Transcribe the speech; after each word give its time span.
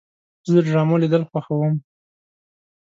زه 0.47 0.51
د 0.55 0.57
ډرامو 0.67 0.95
لیدل 1.03 1.23
خوښوم. 1.29 1.75